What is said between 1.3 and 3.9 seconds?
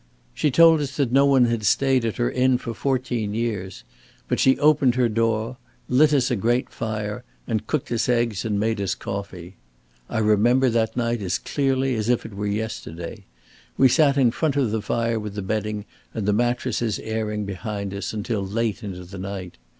had stayed at her inn for fourteen years.